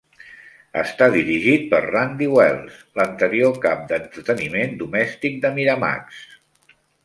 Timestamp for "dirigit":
1.15-1.67